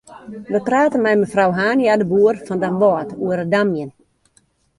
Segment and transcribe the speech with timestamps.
[0.53, 3.91] We prate mei mefrou Hania-de Boer fan Damwâld oer it damjen.